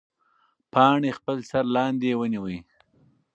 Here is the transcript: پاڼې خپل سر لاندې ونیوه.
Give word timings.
پاڼې 0.73 1.11
خپل 1.17 1.37
سر 1.49 1.63
لاندې 1.75 2.11
ونیوه. 2.19 2.57